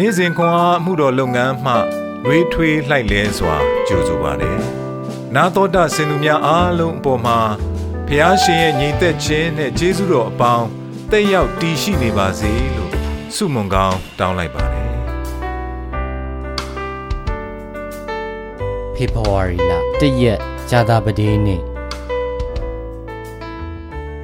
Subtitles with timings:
[0.00, 1.74] နေ့စဉ်ခွန်အားမှုတော်လုပ်ငန်းမှ
[2.26, 3.56] ရွေးထွေးလှိုက်လဲစွာ
[3.86, 4.58] ကြိုဆိုပါတယ်။
[5.34, 7.38] နာတော်တာစင်သူများအားလုံးအပေါ်မှာ
[8.06, 10.66] ဖះရှင်ရဲ့ညီသက်ခြင်းနဲ့ကျေးဇူးတော်အပေါင်း
[11.10, 12.92] တက်ရောက်တည်ရှိနေပါစေလို့
[13.34, 14.90] ဆုမွန်ကောင်းတောင်းလိုက်ပါတယ်။
[18.94, 20.38] ဖေဖော်ဝါရီလ၁ရက်
[20.70, 21.62] ဇာတာပတိနေ့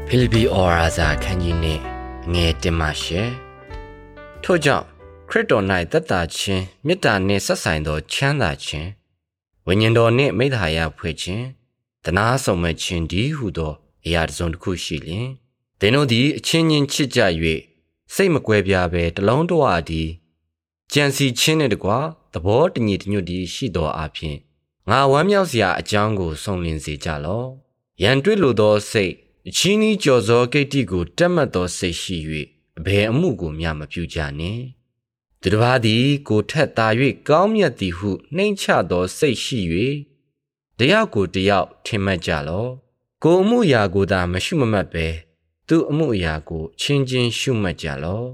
[0.06, 1.82] ဖိလိပ္ပိဩဝါစာခန်းကြီးနှင့်
[2.32, 3.20] ငယ်တင်ပါရှေ
[4.44, 4.93] ထို့ကြောင့်
[5.28, 8.88] ခရစ်တော်၌သက်တာခြင်းမေတ္တာနှင့်ဆက်ဆိုင်သောချမ်းသာခြင်း
[9.66, 11.44] ဝိညာဉ်တော်နှင့်မိသားရဖွဲ့ခြင်း
[12.04, 13.72] တနာဆောင်မဲ့ခြင်းဒီဟုသော
[14.04, 15.28] အရာတစ်စုံတစ်ခုရှိလျင်
[15.80, 17.20] သင်တို့သည်အချင်းချင်းချစ်ကြ၍
[18.14, 20.08] စိတ်မကွဲပြားဘဲတလုံးတဝအသည်
[20.92, 21.98] ကြံစီခြင်းနှင့်တကွာ
[22.32, 24.36] သဘောတညီတညွတ်တည်းရှိသောအဖြစ်
[24.90, 27.48] ငါဝမ်းမြောက်စရာအကြောင်းကိုဆုံးလင်းစေကြလော့
[28.02, 29.12] ရန်တွေ့လိုသောစိတ်
[29.48, 32.16] အချင်းဤကြော်စောကိတ္တိကိုတက်မှတ်သောစိတ်ရှိ၍
[32.78, 34.64] အဘယ်အမှုကိုမျှမပြုကြနှင့်
[35.46, 36.86] သူတစ်ပါးသည်ကိုထက်သာ၍
[37.28, 39.60] ကောင်းမြတ်သည်ဟုနှိမ့်ချသောစိတ်ရှိ၍
[40.78, 42.70] တယောက်ကိုတယောက်ထင်မှတ်ကြလော့
[43.22, 45.06] ကိုအမှုအရာကိုသာမရှုမမှတ်ပဲ
[45.68, 48.28] သူအမှုအရာကိုချင်းချင်းရှုမှတ်ကြလော့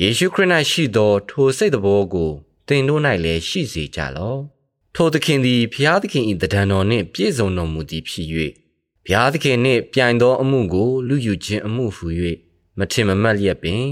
[0.00, 2.30] ယေရှုခရစ်၌ရှိသော ထိုစိတ်တော်ကို
[2.66, 4.40] သင်တို့၌လည်းရှိစေကြလော့
[4.94, 8.26] ထိုသခင်သည်ဖျားသခင်၏တဒံတော်နှင့်ပြည့်စုံတော်မူသည်ဖြစ်၍
[9.04, 12.06] ဘုရားသခင်နှင့်ပြိုင်သောအမှုကိုလူယူခြင်းအမှုဟူ၍
[12.78, 13.84] မထင်မမှတ်လျက်ပင်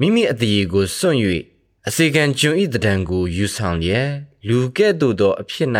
[0.00, 1.20] မိမိအသေးကိုစွန့်၍
[1.88, 4.08] အစေခံကျွန်ဤတံကိုယူဆောင်လျက်
[4.48, 5.70] လူကဲ့သို့သောအဖြစ်၌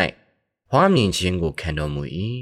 [0.70, 2.02] ဟွားမြင်ခြင်းကိုခံတော်မူ၏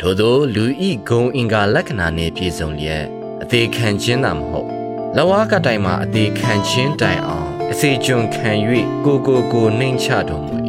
[0.00, 3.04] ထို့သောလူဤဂုံအင်္ဂါလက္ခဏာနှင့်ပြည့်စုံလျက်
[3.42, 4.68] အသေးခံခြင်းသာမဟုတ်
[5.16, 8.50] လဝါကတိုင်မှာအသေးခံခြင်းတိုင်အောင်အစေကျွန်ခံ၍
[9.04, 10.56] ကိုကိုကိုနှိမ်ချတော်မူ၏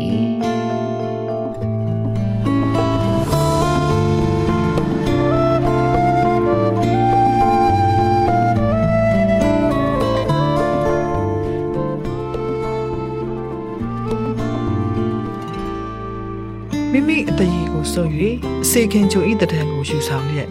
[17.93, 18.07] ဆို၍
[18.63, 20.49] အစေခင်ချိုဤတံကိုယူဆောင်လျက်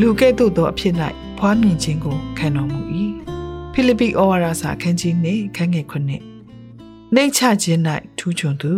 [0.00, 0.94] လူကဲ့သို့သောအဖြစ်၌
[1.38, 2.80] ဖွားမြင်ခြင်းကိုခံတော်မူ၏
[3.72, 6.22] ဖိလိပ္ပိဩဝါဒစာခန်းကြီးနှင့်ခန်းငယ်ခုနှစ်
[7.14, 7.80] နှိမ့်ချခြင်း၌
[8.18, 8.72] ထူးချွန်သူ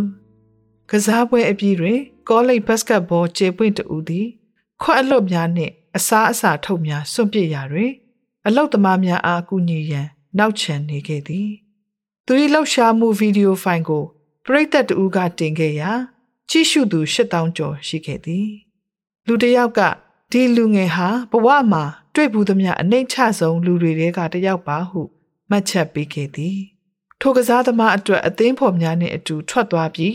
[0.90, 1.98] ကစားပွဲအပြီးတွင်
[2.28, 4.26] ကောလိပ်ဘတ်စကတ်ဘောခြေပွင့်တူသည်
[4.82, 7.92] ခွက်အလွတ်များနှင့်အစားအစာထုတ်များစွန့်ပစ်ရာတွင်
[8.46, 10.06] အလုတ်သမားများအားကူညီရန်
[10.38, 11.48] နောက်ချန်နေခဲ့သည်
[12.26, 14.04] သူ၏လှောက်ရှားမှုဗီဒီယိုဖိုင်ကို
[14.44, 15.92] ပရိသတ်တူကတင်ခဲ့ရာ
[16.50, 18.48] ကြည့်ရှုသူ8000ကျော်ရှိခဲ့သည်
[19.26, 19.80] လူတစ်ယောက်က
[20.32, 21.84] ဒီလူငယ်ဟာဘဝမှာ
[22.14, 25.00] တွေ့ဘူးသမျှအနှိမ့်ချဆုံးလူတွေထဲကတစ်ယောက်ပါဟု
[25.50, 26.58] မှတ်ချက်ပေးခဲ့သည်
[27.20, 30.14] ထိုကစားသမားအတွက်အသင်းဖော်များနှင့်အတူထွက်သွားပြီး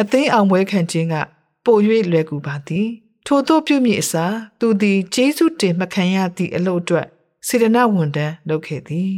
[0.00, 1.14] အသင်းအောင်ပွဲခံခြင်းက
[1.64, 1.76] ပို၍
[2.12, 2.88] လွယ်ကူပါသည်
[3.26, 7.06] ထို့သောပြုမိအစားသူသည်ဂျေစုတင်မခံရသည့်အလို့အတွက်
[7.46, 9.14] စေတနာဝန်တန်းလုပ်ခဲ့သည်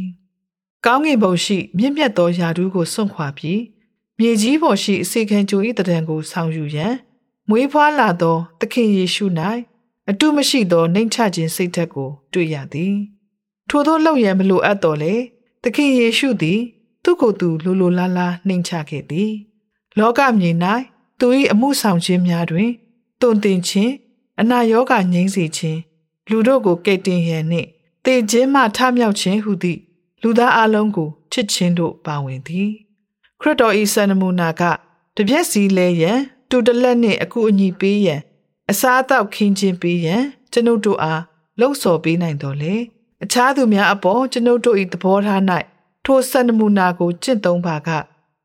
[0.85, 3.59] ကောင်းကင်ဘုံရှိမြင့်မြတ်သောယာဒူးကိုစွန့်ခွာပြီး
[4.19, 6.93] မြေကြီးပေါ်ရှိအစေခံကြို၏တံတန်ကိုဆောင်ယူရန်
[7.49, 9.25] မွေးဖွားလာသောသခင်ယေရှု၌
[10.09, 12.95] အတုမရှိသောနှိမ်ချခြင်းစိတ်ဓာတ်ကို တွေ့ရသည်
[13.69, 15.13] ထို့သောလောက်ရန်မလိုအပ်တော်လေ
[15.63, 16.59] သခင်ယေရှုသည်
[17.03, 19.31] သူ့ကိုယ်သူလိုလိုလားလားနှိမ်ချခဲ့သည်
[19.97, 20.51] လောကမြေ၌
[21.19, 22.71] သူ၏အမှုဆောင်ခြင်းများတွင်
[23.21, 23.93] တုန်တင်ခြင်း
[24.39, 25.79] အနာရောဂါငြိမ်းစေခြင်း
[26.29, 27.67] လူတို့ကိုကယ်တင်ရန်နှင့်
[28.05, 29.79] တည်ခြင်းမှထမြောက်ခြင်းဟုသည့်
[30.21, 32.69] လူသားအလုံးကိုချစ်ခြင်းတို့ပါဝင်သည်
[33.43, 34.61] ခရစ်တော်၏စံနမူနာက
[35.15, 38.21] တပြက်စီလဲရန်တူတလက်နှင့်အကူအညီပေးရန်
[38.71, 41.21] အစားအသောက်ခင်းခြင်းပေးရန်ကျွန်ုပ်တို့အား
[41.59, 42.75] လှုံ့ဆော်ပေးနိုင်တော်လေ
[43.23, 45.41] အခြားသူများအပေါ်ကျွန်ုပ်တို့၏သဘောထား၌
[46.05, 47.89] ထိုစံနမူနာကိုကျင့်သုံးပါက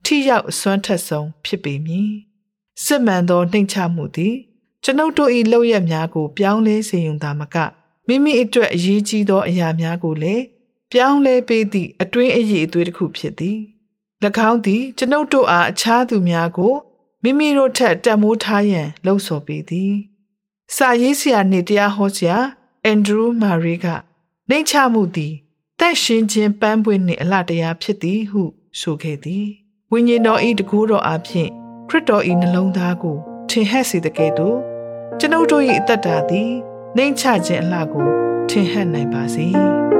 [0.04, 2.10] ထိရောက်အစွမ်းထက်ဆုံးဖြစ်ပေမည်
[2.84, 4.34] စစ်မှန်သောနှိမ်ချမှုသည်
[4.84, 7.56] ကျွန်ုပ်တို့၏လောက်ရများကိုပြောင်းလဲစေုံသာမက
[8.06, 10.44] မိမိအတွက်အရေးကြီးသောအရာများကိုလည်း
[10.92, 13.58] ပြောင်းလဲပေးသည့်အတွင်းအရေးအသွေးတစ်ခုဖြစ်သည်၎
[14.26, 16.74] င်းသည်ကျွန်ုပ်တို့အားအခြားသူများကို
[17.22, 19.92] မိမိတို့ထက်တန်မိုးထားရန်လှုံ့ဆော်ပေသည်။
[20.76, 22.36] စာရေးဆရာနှင့်တရားဟောဆရာ
[22.84, 23.86] အန်ဒရူးမာရီက
[24.48, 25.34] နှိမ့်ချမှုသည်
[25.80, 28.42] တန့်ရှင်းခြင်းပန်းပွင့်နှင့်အလှတရားဖြစ်သည်ဟု
[28.80, 29.46] ဆိုခဲ့သည်။
[29.92, 31.48] ဝိညာဉ်တော်၏တကူတော်အဖြစ်
[31.88, 33.16] ခရစ်တော်၏နှလုံးသားကို
[33.50, 34.58] ထင်ဟပ်စေတဲ့ကဲ့သို့
[35.18, 36.50] ကျွန်ုပ်တို့၏အသက်တာသည်
[36.96, 38.08] နှိမ့်ချခြင်းအလှကို
[38.48, 39.48] ထင်ဟပ်နိုင်ပါစေ။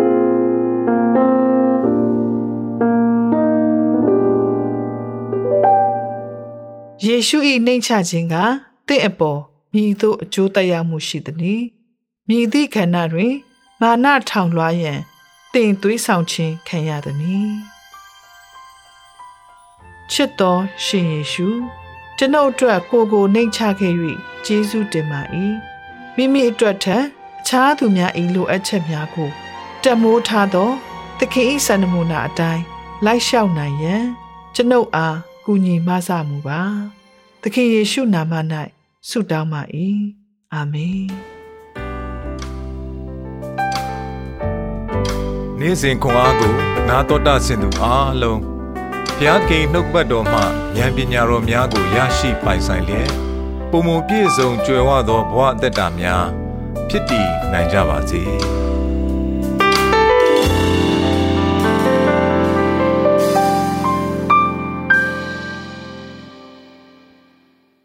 [7.04, 8.34] ယေရှု၏နှိမ်ချခြင်းက
[8.88, 9.40] တင့်အပေါ်
[9.74, 11.62] မြည်သို့အကျိုးသက်ရောက်မှုရှိသည်။
[12.28, 13.34] မြည်သည့်ခန္ဓာတွင်
[13.80, 15.00] မာနထောင်လွှားရန်
[15.54, 17.50] တင်သွေးဆောင်ခြင်းခံရသည်။
[20.10, 21.48] ချစ်တော်ရှင်ယေရှု
[22.18, 23.94] ကျွန်ုပ်အတွက်ကိုကိုနှိမ်ချခဲ့၍
[24.44, 25.20] ကျေးဇူးတင်ပါ၏။
[26.16, 27.04] မိမိအတွက်ထက်
[27.40, 29.30] အခြားသူများ၏လိုအပ်ချက်များကို
[29.84, 30.70] တမိုးထားသော
[31.18, 32.62] သခင်၏စံနမူနာအတိုင်း
[33.04, 34.04] လိုက်လျှောက်နိုင်ရန်
[34.54, 36.62] ကျွန်ုပ်အား ကူညီမဆမှုပါ
[37.42, 38.32] သခင်ယေရှုနာမ၌
[39.08, 39.62] ဆုတောင်းပါ၏
[40.52, 41.06] အာမင်
[45.58, 46.52] နေ့စဉ်ခွန်အားကို
[46.88, 48.40] နာတော်တာဆင်သူအားလုံး
[49.16, 50.40] ဘုရားကိန်နှုတ်ပတ်တော်မှ
[50.76, 53.10] ဉာဏ်ပညာတော်များကိုရရှိပိုင်ဆိုင်လျက်
[53.70, 56.26] ပုံမပြည့်စုံကြွယ်ဝသောဘဝအသက်တာများ
[56.88, 58.22] ဖြစ်တည်နိုင်ကြပါစေ။